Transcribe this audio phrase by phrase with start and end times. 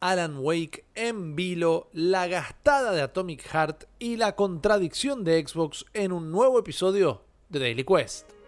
[0.00, 6.12] Alan Wake en vilo, la gastada de Atomic Heart y la contradicción de Xbox en
[6.12, 8.39] un nuevo episodio de Daily Quest.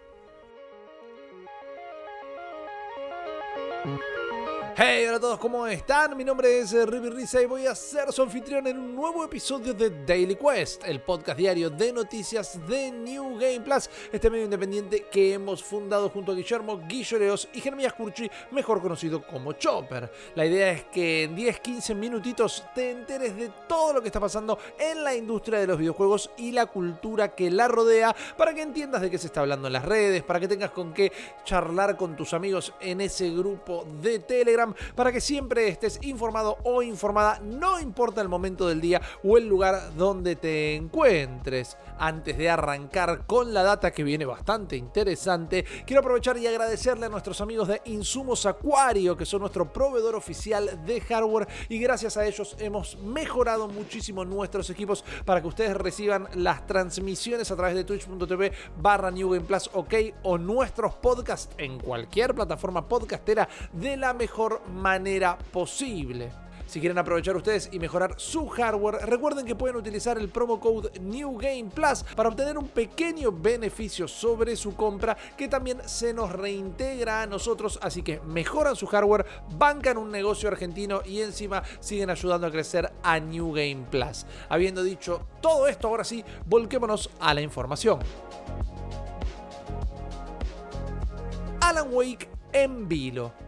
[4.75, 6.17] Hey, hola a todos, ¿cómo están?
[6.17, 9.23] Mi nombre es eh, Riby Risa y voy a ser su anfitrión en un nuevo
[9.23, 14.45] episodio de Daily Quest, el podcast diario de noticias de New Game Plus, este medio
[14.45, 20.11] independiente que hemos fundado junto a Guillermo Guilloreos y Jeremías Curchi, mejor conocido como Chopper.
[20.33, 24.57] La idea es que en 10-15 minutitos te enteres de todo lo que está pasando
[24.79, 29.03] en la industria de los videojuegos y la cultura que la rodea, para que entiendas
[29.03, 31.11] de qué se está hablando en las redes, para que tengas con qué
[31.45, 34.62] charlar con tus amigos en ese grupo de Telegram
[34.95, 39.47] para que siempre estés informado o informada, no importa el momento del día o el
[39.47, 41.77] lugar donde te encuentres.
[41.97, 47.09] Antes de arrancar con la data que viene bastante interesante, quiero aprovechar y agradecerle a
[47.09, 52.25] nuestros amigos de Insumos Acuario, que son nuestro proveedor oficial de hardware y gracias a
[52.25, 57.83] ellos hemos mejorado muchísimo nuestros equipos para que ustedes reciban las transmisiones a través de
[57.83, 64.52] twitch.tv barra New Plus OK o nuestros podcasts en cualquier plataforma podcastera de la mejor
[64.73, 66.43] manera posible.
[66.73, 70.99] Si quieren aprovechar ustedes y mejorar su hardware, recuerden que pueden utilizar el promo code
[71.01, 76.31] New Game Plus para obtener un pequeño beneficio sobre su compra que también se nos
[76.31, 77.77] reintegra a nosotros.
[77.81, 79.23] Así que mejoran su hardware,
[79.55, 84.25] bancan un negocio argentino y encima siguen ayudando a crecer a New Game Plus.
[84.49, 87.99] Habiendo dicho todo esto, ahora sí, volquémonos a la información.
[91.61, 93.42] Alan Wake en vilo.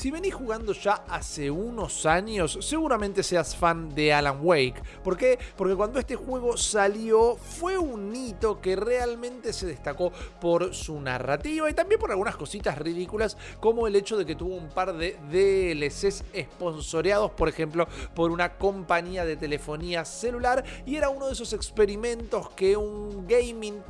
[0.00, 4.82] Si venís jugando ya hace unos años, seguramente seas fan de Alan Wake.
[5.04, 5.38] ¿Por qué?
[5.58, 11.68] Porque cuando este juego salió fue un hito que realmente se destacó por su narrativa
[11.68, 15.18] y también por algunas cositas ridículas como el hecho de que tuvo un par de
[15.30, 21.52] DLCs esponsoreados, por ejemplo, por una compañía de telefonía celular y era uno de esos
[21.52, 23.82] experimentos que un gaming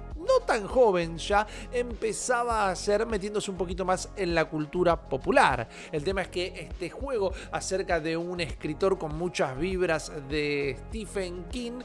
[0.46, 5.68] tan joven ya empezaba a hacer metiéndose un poquito más en la cultura popular.
[5.92, 11.44] El tema es que este juego acerca de un escritor con muchas vibras de Stephen
[11.50, 11.80] King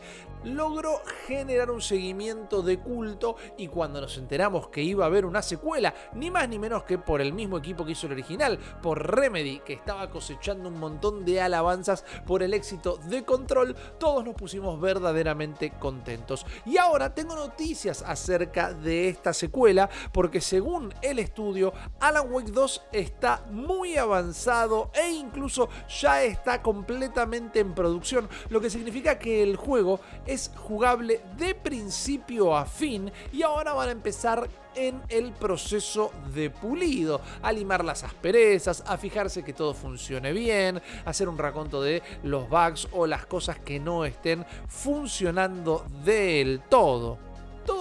[0.46, 5.42] logró generar un seguimiento de culto y cuando nos enteramos que iba a haber una
[5.42, 9.16] secuela, ni más ni menos que por el mismo equipo que hizo el original, por
[9.16, 14.36] Remedy, que estaba cosechando un montón de alabanzas por el éxito de Control, todos nos
[14.36, 16.46] pusimos verdaderamente contentos.
[16.66, 22.84] Y ahora tengo noticias acerca de esta secuela, porque según el estudio, Alan Wake 2
[22.92, 25.70] está muy avanzado e incluso
[26.02, 32.56] ya está completamente en producción, lo que significa que el juego es jugable de principio
[32.56, 38.04] a fin y ahora van a empezar en el proceso de pulido, a limar las
[38.04, 43.26] asperezas, a fijarse que todo funcione bien, hacer un raconto de los bugs o las
[43.26, 47.18] cosas que no estén funcionando del todo.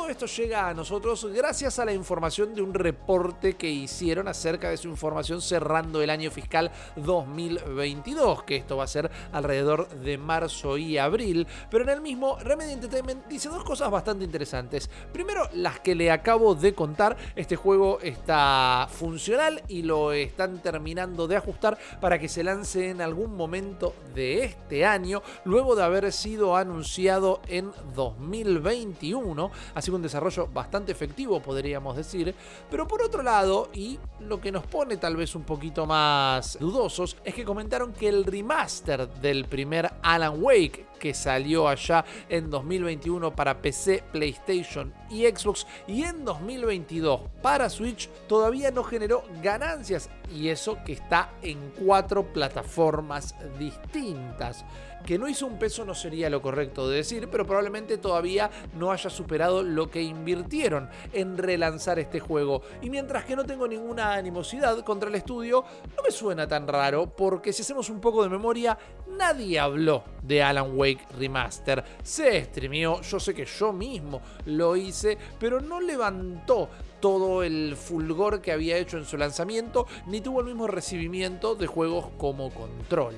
[0.09, 4.76] Esto llega a nosotros gracias a la información de un reporte que hicieron acerca de
[4.76, 10.76] su información cerrando el año fiscal 2022, que esto va a ser alrededor de marzo
[10.76, 11.47] y abril.
[11.70, 14.91] Pero en el mismo, Remedy Entertainment dice dos cosas bastante interesantes.
[15.12, 17.16] Primero, las que le acabo de contar.
[17.34, 23.00] Este juego está funcional y lo están terminando de ajustar para que se lance en
[23.00, 30.03] algún momento de este año, luego de haber sido anunciado en 2021 ha sido un
[30.03, 32.34] desarrollo bastante efectivo, podríamos decir.
[32.71, 37.16] Pero por otro lado, y lo que nos pone tal vez un poquito más dudosos,
[37.25, 43.34] es que comentaron que el remaster del primer Alan Wake, que salió allá en 2021
[43.34, 50.09] para PC, PlayStation y Xbox, y en 2022 para Switch, todavía no generó ganancias.
[50.34, 54.65] Y eso que está en cuatro plataformas distintas
[55.04, 58.91] que no hizo un peso no sería lo correcto de decir, pero probablemente todavía no
[58.91, 62.62] haya superado lo que invirtieron en relanzar este juego.
[62.82, 65.64] Y mientras que no tengo ninguna animosidad contra el estudio,
[65.97, 68.78] no me suena tan raro, porque si hacemos un poco de memoria,
[69.17, 71.84] nadie habló de Alan Wake Remaster.
[72.02, 76.69] Se streameó, yo sé que yo mismo lo hice, pero no levantó
[77.00, 81.67] todo el fulgor que había hecho en su lanzamiento, ni tuvo el mismo recibimiento de
[81.67, 83.14] juegos como Control.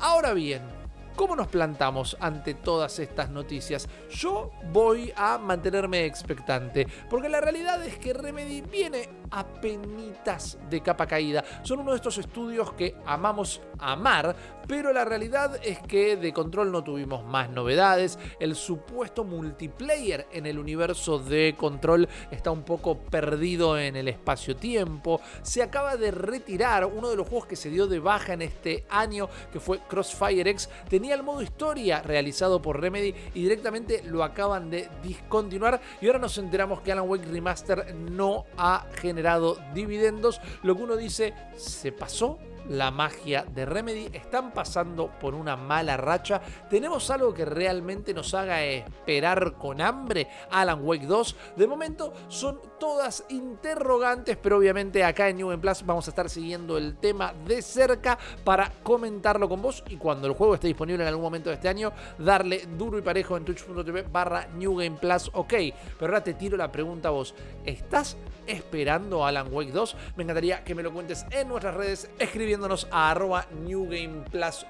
[0.00, 0.77] Ahora bien,
[1.18, 3.88] ¿Cómo nos plantamos ante todas estas noticias?
[4.08, 11.08] Yo voy a mantenerme expectante, porque la realidad es que Remedy viene apenitas de capa
[11.08, 11.44] caída.
[11.64, 14.36] Son uno de estos estudios que amamos amar,
[14.68, 18.18] pero la realidad es que de Control no tuvimos más novedades.
[18.38, 25.20] El supuesto multiplayer en el universo de Control está un poco perdido en el espacio-tiempo.
[25.42, 28.84] Se acaba de retirar uno de los juegos que se dio de baja en este
[28.88, 30.68] año, que fue Crossfire X.
[31.14, 35.80] el modo historia realizado por Remedy y directamente lo acaban de discontinuar.
[36.00, 40.40] Y ahora nos enteramos que Alan Wake Remaster no ha generado dividendos.
[40.62, 42.38] Lo que uno dice, ¿se pasó?
[42.68, 44.08] La magia de Remedy.
[44.12, 46.40] Están pasando por una mala racha.
[46.70, 50.28] Tenemos algo que realmente nos haga esperar con hambre.
[50.50, 51.36] Alan Wake 2.
[51.56, 56.30] De momento son todas interrogantes, pero obviamente acá en New Game Plus vamos a estar
[56.30, 61.02] siguiendo el tema de cerca para comentarlo con vos y cuando el juego esté disponible
[61.02, 64.96] en algún momento de este año, darle duro y parejo en twitch.tv barra New Game
[64.96, 65.30] Plus.
[65.34, 65.54] Ok,
[65.98, 67.34] pero ahora te tiro la pregunta a vos.
[67.64, 68.16] ¿Estás
[68.48, 69.96] esperando Alan Wake 2?
[70.16, 73.88] Me encantaría que me lo cuentes en nuestras redes escribiéndonos a arroba New.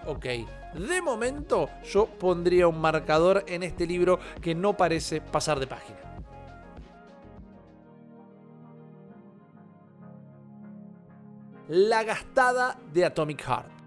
[0.06, 0.26] Ok.
[0.74, 5.98] De momento yo pondría un marcador en este libro que no parece pasar de página.
[11.68, 13.77] La gastada de Atomic Heart.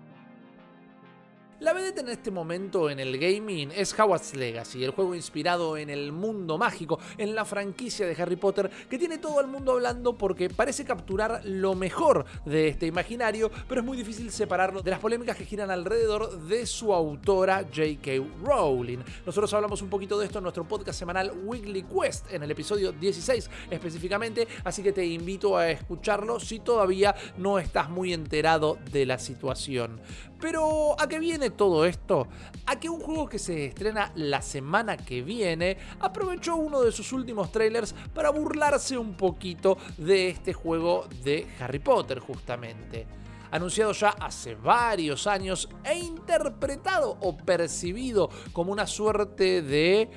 [1.61, 5.91] La vedette en este momento en el gaming es Howard's Legacy, el juego inspirado en
[5.91, 10.17] el mundo mágico, en la franquicia de Harry Potter, que tiene todo el mundo hablando
[10.17, 14.99] porque parece capturar lo mejor de este imaginario, pero es muy difícil separarlo de las
[14.99, 18.11] polémicas que giran alrededor de su autora J.K.
[18.43, 19.03] Rowling.
[19.23, 22.91] Nosotros hablamos un poquito de esto en nuestro podcast semanal Weekly Quest, en el episodio
[22.91, 29.05] 16 específicamente, así que te invito a escucharlo si todavía no estás muy enterado de
[29.05, 30.01] la situación.
[30.39, 32.27] Pero ¿a qué viene todo esto?
[32.65, 37.11] A que un juego que se estrena la semana que viene aprovechó uno de sus
[37.13, 43.07] últimos trailers para burlarse un poquito de este juego de Harry Potter justamente
[43.51, 50.09] anunciado ya hace varios años e interpretado o percibido como una suerte de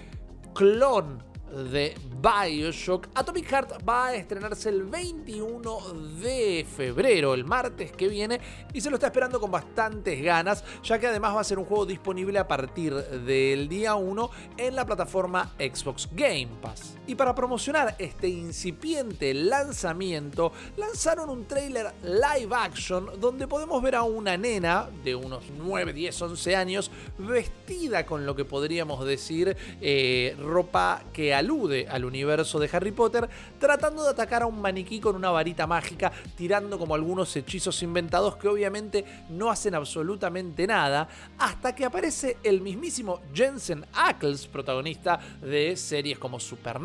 [0.54, 3.08] clon de Bioshock.
[3.14, 5.78] Atomic Heart va a estrenarse el 21
[6.20, 8.40] de febrero, el martes que viene,
[8.72, 11.64] y se lo está esperando con bastantes ganas, ya que además va a ser un
[11.64, 16.96] juego disponible a partir del día 1 en la plataforma Xbox Game Pass.
[17.06, 24.04] Y para promocionar este incipiente lanzamiento, lanzaron un trailer live action donde podemos ver a
[24.04, 30.34] una nena de unos 9, 10, 11 años vestida con lo que podríamos decir eh,
[30.40, 33.28] ropa que alude al universo de Harry Potter,
[33.58, 38.36] tratando de atacar a un maniquí con una varita mágica, tirando como algunos hechizos inventados
[38.36, 41.06] que obviamente no hacen absolutamente nada,
[41.36, 46.40] hasta que aparece el mismísimo Jensen Ackles, protagonista de series como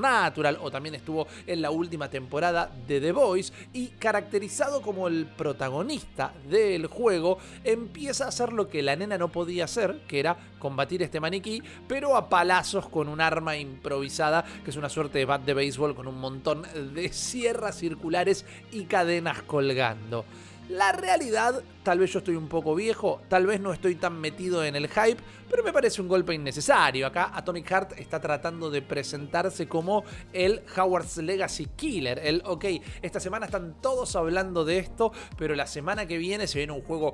[0.10, 5.28] Supernatural o también estuvo en la última temporada de The Voice y caracterizado como el
[5.28, 10.36] protagonista del juego, empieza a hacer lo que la nena no podía hacer, que era
[10.58, 15.26] combatir este maniquí, pero a palazos con un arma improvisada que es una suerte de
[15.26, 16.64] bat de béisbol con un montón
[16.96, 20.26] de sierras circulares y cadenas colgando.
[20.70, 24.64] La realidad, tal vez yo estoy un poco viejo, tal vez no estoy tan metido
[24.64, 25.18] en el hype,
[25.50, 27.08] pero me parece un golpe innecesario.
[27.08, 32.20] Acá Atomic Heart está tratando de presentarse como el Howard's Legacy Killer.
[32.24, 32.66] El, ok,
[33.02, 36.84] esta semana están todos hablando de esto, pero la semana que viene se viene un
[36.84, 37.14] juego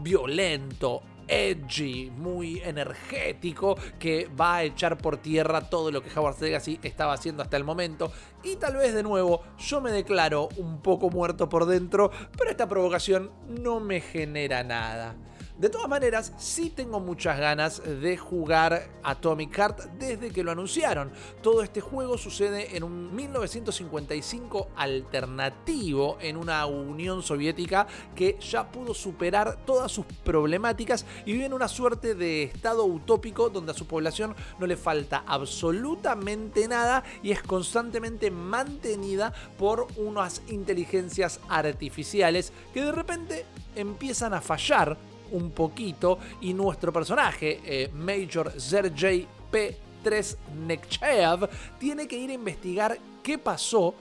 [0.00, 6.78] violento, edgy, muy energético, que va a echar por tierra todo lo que Howard Legacy
[6.82, 8.12] estaba haciendo hasta el momento.
[8.42, 12.68] Y tal vez de nuevo yo me declaro un poco muerto por dentro, pero esta
[12.68, 15.14] provocación no me genera nada.
[15.58, 21.12] De todas maneras, sí tengo muchas ganas de jugar Atomic Heart desde que lo anunciaron.
[21.42, 28.94] Todo este juego sucede en un 1955 alternativo en una Unión Soviética que ya pudo
[28.94, 33.86] superar todas sus problemáticas y vive en una suerte de estado utópico donde a su
[33.86, 42.82] población no le falta absolutamente nada y es constantemente mantenida por unas inteligencias artificiales que
[42.82, 43.44] de repente
[43.76, 46.18] empiezan a fallar un poquito.
[46.40, 50.36] Y nuestro personaje, eh, Major Sergei P3
[50.66, 51.48] Nekchaev,
[51.78, 53.94] tiene que ir a investigar qué pasó,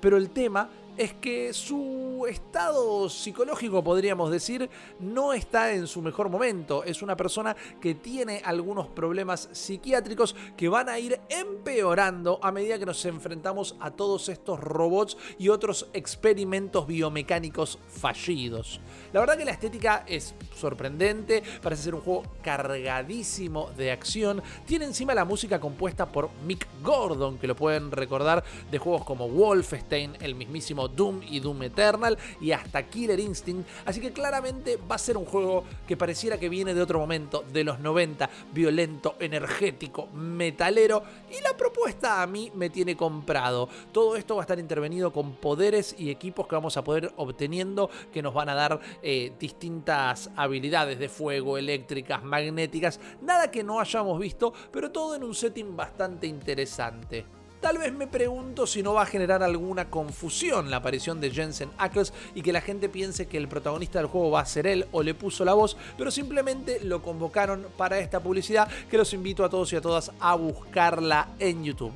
[0.00, 6.30] pero el tema es que su estado psicológico, podríamos decir, no está en su mejor
[6.30, 6.84] momento.
[6.84, 12.78] Es una persona que tiene algunos problemas psiquiátricos que van a ir empeorando a medida
[12.78, 18.80] que nos enfrentamos a todos estos robots y otros experimentos biomecánicos fallidos.
[19.12, 24.42] La verdad que la estética es sorprendente, parece ser un juego cargadísimo de acción.
[24.66, 29.28] Tiene encima la música compuesta por Mick Gordon, que lo pueden recordar de juegos como
[29.28, 34.96] Wolfenstein, el mismísimo Doom y Doom Eternal y hasta Killer Instinct, así que claramente va
[34.96, 39.16] a ser un juego que pareciera que viene de otro momento, de los 90, violento,
[39.20, 43.68] energético, metalero, y la propuesta a mí me tiene comprado.
[43.92, 47.90] Todo esto va a estar intervenido con poderes y equipos que vamos a poder obteniendo
[48.12, 53.80] que nos van a dar eh, distintas habilidades de fuego, eléctricas, magnéticas, nada que no
[53.80, 57.24] hayamos visto, pero todo en un setting bastante interesante.
[57.66, 61.68] Tal vez me pregunto si no va a generar alguna confusión la aparición de Jensen
[61.78, 64.86] Ackles y que la gente piense que el protagonista del juego va a ser él
[64.92, 69.44] o le puso la voz, pero simplemente lo convocaron para esta publicidad que los invito
[69.44, 71.90] a todos y a todas a buscarla en YouTube.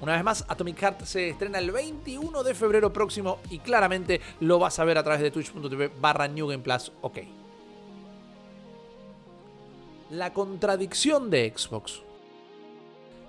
[0.00, 4.60] Una vez más, Atomic Heart se estrena el 21 de febrero próximo y claramente lo
[4.60, 6.92] vas a ver a través de twitch.tv barra New Game Plus.
[7.00, 7.18] Ok.
[10.10, 12.02] La contradicción de Xbox.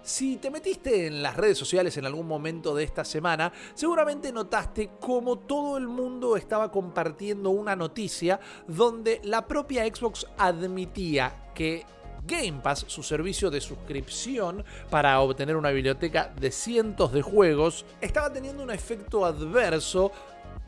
[0.03, 4.91] Si te metiste en las redes sociales en algún momento de esta semana, seguramente notaste
[4.99, 11.85] cómo todo el mundo estaba compartiendo una noticia donde la propia Xbox admitía que
[12.25, 18.33] Game Pass, su servicio de suscripción para obtener una biblioteca de cientos de juegos, estaba
[18.33, 20.11] teniendo un efecto adverso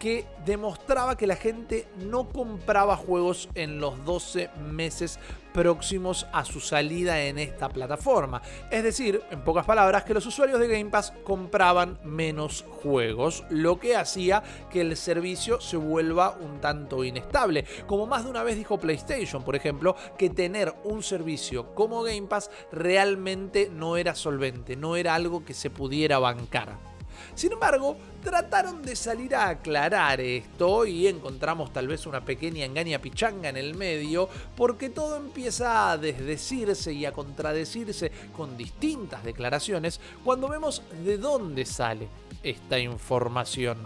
[0.03, 5.17] que demostraba que la gente no compraba juegos en los 12 meses
[5.53, 8.41] próximos a su salida en esta plataforma.
[8.69, 13.79] Es decir, en pocas palabras, que los usuarios de Game Pass compraban menos juegos, lo
[13.79, 17.63] que hacía que el servicio se vuelva un tanto inestable.
[17.87, 22.27] Como más de una vez dijo PlayStation, por ejemplo, que tener un servicio como Game
[22.27, 26.92] Pass realmente no era solvente, no era algo que se pudiera bancar.
[27.35, 32.99] Sin embargo, trataron de salir a aclarar esto y encontramos tal vez una pequeña engaña
[32.99, 39.99] pichanga en el medio porque todo empieza a desdecirse y a contradecirse con distintas declaraciones
[40.23, 42.07] cuando vemos de dónde sale
[42.43, 43.77] esta información.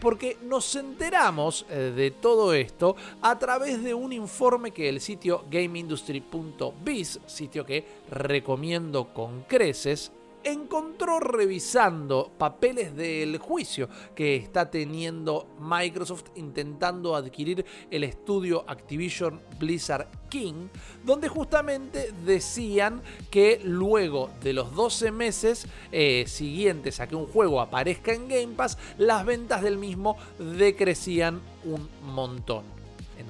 [0.00, 5.44] Porque nos enteramos eh, de todo esto a través de un informe que el sitio
[5.50, 10.12] GameIndustry.biz, sitio que recomiendo con creces,
[10.46, 20.06] encontró revisando papeles del juicio que está teniendo Microsoft intentando adquirir el estudio Activision Blizzard
[20.28, 20.68] King,
[21.04, 27.60] donde justamente decían que luego de los 12 meses eh, siguientes a que un juego
[27.60, 32.85] aparezca en Game Pass, las ventas del mismo decrecían un montón.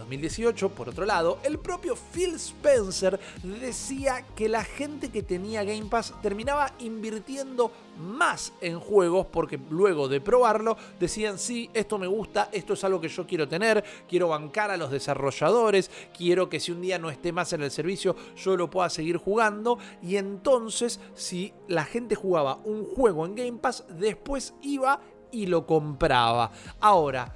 [0.07, 5.65] En 2018, por otro lado, el propio Phil Spencer decía que la gente que tenía
[5.65, 12.07] Game Pass terminaba invirtiendo más en juegos porque luego de probarlo decían sí, esto me
[12.07, 16.61] gusta, esto es algo que yo quiero tener, quiero bancar a los desarrolladores, quiero que
[16.61, 20.19] si un día no esté más en el servicio yo lo pueda seguir jugando y
[20.19, 25.01] entonces si la gente jugaba un juego en Game Pass después iba
[25.33, 26.53] y lo compraba.
[26.81, 27.35] Ahora,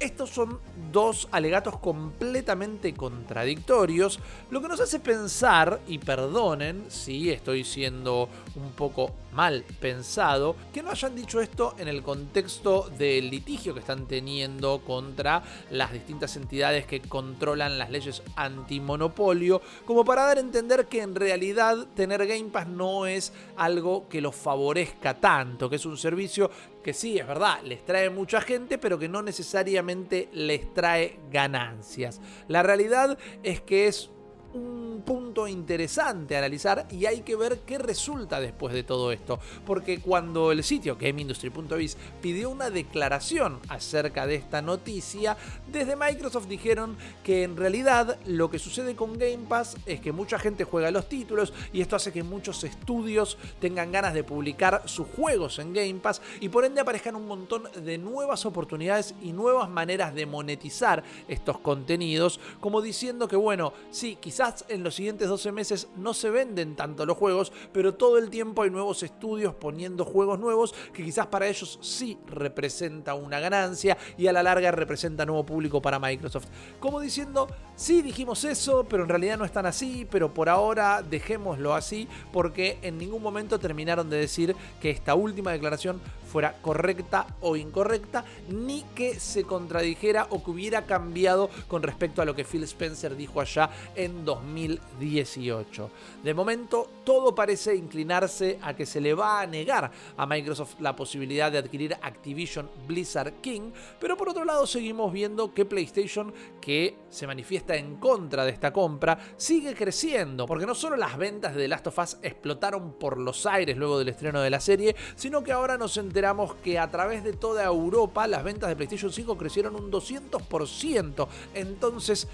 [0.00, 0.60] estos son
[0.92, 8.72] dos alegatos completamente contradictorios, lo que nos hace pensar, y perdonen si estoy siendo un
[8.72, 14.08] poco mal pensado, que no hayan dicho esto en el contexto del litigio que están
[14.08, 20.86] teniendo contra las distintas entidades que controlan las leyes antimonopolio, como para dar a entender
[20.86, 25.86] que en realidad tener Game Pass no es algo que los favorezca tanto, que es
[25.86, 26.50] un servicio
[26.82, 32.20] que sí, es verdad, les trae mucha gente, pero que no necesariamente les trae ganancias.
[32.48, 34.10] La realidad es que es
[34.54, 39.38] un punto interesante a analizar y hay que ver qué resulta después de todo esto.
[39.66, 45.36] Porque cuando el sitio GameIndustry.biz pidió una declaración acerca de esta noticia,
[45.70, 50.38] desde Microsoft dijeron que en realidad lo que sucede con Game Pass es que mucha
[50.38, 55.06] gente juega los títulos y esto hace que muchos estudios tengan ganas de publicar sus
[55.08, 59.68] juegos en Game Pass y por ende aparezcan un montón de nuevas oportunidades y nuevas
[59.68, 64.37] maneras de monetizar estos contenidos, como diciendo que bueno, sí, quizás
[64.68, 68.62] en los siguientes 12 meses no se venden tanto los juegos, pero todo el tiempo
[68.62, 74.28] hay nuevos estudios poniendo juegos nuevos que quizás para ellos sí representa una ganancia y
[74.28, 76.46] a la larga representa nuevo público para Microsoft.
[76.78, 81.74] Como diciendo, sí dijimos eso, pero en realidad no están así, pero por ahora dejémoslo
[81.74, 87.56] así porque en ningún momento terminaron de decir que esta última declaración fuera correcta o
[87.56, 92.62] incorrecta, ni que se contradijera o que hubiera cambiado con respecto a lo que Phil
[92.62, 95.90] Spencer dijo allá en 2018.
[96.22, 100.94] De momento, todo parece inclinarse a que se le va a negar a Microsoft la
[100.94, 106.96] posibilidad de adquirir Activision Blizzard King, pero por otro lado seguimos viendo que PlayStation, que
[107.08, 111.62] se manifiesta en contra de esta compra, sigue creciendo, porque no solo las ventas de
[111.62, 115.42] The Last of Us explotaron por los aires luego del estreno de la serie, sino
[115.42, 119.12] que ahora nos enteramos enteramos que a través de toda Europa las ventas de PlayStation
[119.12, 121.28] 5 crecieron un 200%.
[121.54, 122.26] Entonces,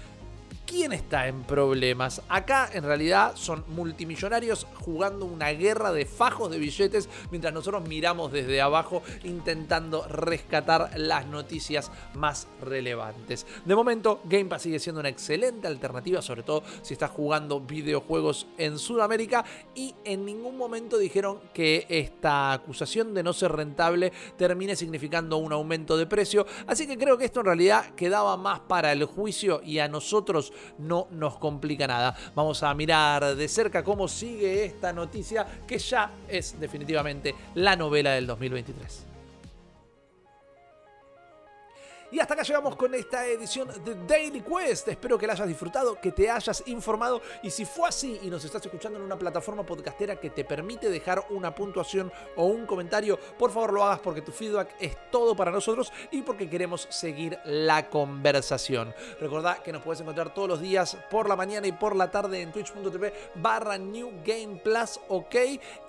[0.65, 2.23] ¿Quién está en problemas?
[2.27, 8.31] Acá en realidad son multimillonarios jugando una guerra de fajos de billetes mientras nosotros miramos
[8.31, 13.45] desde abajo intentando rescatar las noticias más relevantes.
[13.63, 18.47] De momento, Game Pass sigue siendo una excelente alternativa, sobre todo si estás jugando videojuegos
[18.57, 19.45] en Sudamérica
[19.75, 25.53] y en ningún momento dijeron que esta acusación de no ser rentable termine significando un
[25.53, 29.61] aumento de precio, así que creo que esto en realidad quedaba más para el juicio
[29.63, 32.15] y a nosotros no nos complica nada.
[32.35, 38.11] Vamos a mirar de cerca cómo sigue esta noticia que ya es definitivamente la novela
[38.11, 39.14] del 2023.
[42.15, 44.87] Y hasta acá llegamos con esta edición de Daily Quest.
[44.87, 47.21] Espero que la hayas disfrutado, que te hayas informado.
[47.43, 50.89] Y si fue así y nos estás escuchando en una plataforma podcastera que te permite
[50.89, 55.35] dejar una puntuación o un comentario, por favor lo hagas porque tu feedback es todo
[55.35, 58.95] para nosotros y porque queremos seguir la conversación.
[59.19, 62.41] Recordá que nos puedes encontrar todos los días por la mañana y por la tarde
[62.41, 64.61] en twitch.tv barra New Game
[65.09, 65.35] ok.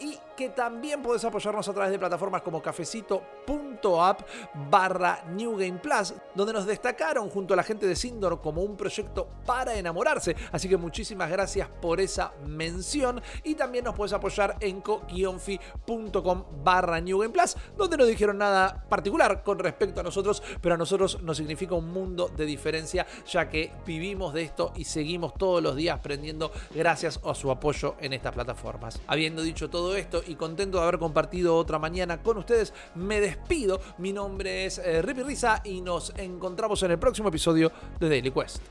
[0.01, 4.21] Y que también puedes apoyarnos a través de plataformas como cafecito.app
[4.69, 8.77] barra New Game Plus donde nos destacaron junto a la gente de Sindor como un
[8.77, 10.37] proyecto para enamorarse.
[10.53, 13.21] Así que muchísimas gracias por esa mención.
[13.45, 18.85] Y también nos puedes apoyar en co-fi.com barra New Game Plus, donde no dijeron nada
[18.89, 23.49] particular con respecto a nosotros, pero a nosotros nos significa un mundo de diferencia, ya
[23.49, 28.13] que vivimos de esto y seguimos todos los días aprendiendo gracias a su apoyo en
[28.13, 29.01] estas plataformas.
[29.07, 33.81] Habiendo dicho todo esto y contento de haber compartido otra mañana con ustedes, me despido.
[33.99, 35.81] Mi nombre es eh, Risa y
[36.17, 38.63] encontramos en el próximo episodio de Daily Quest.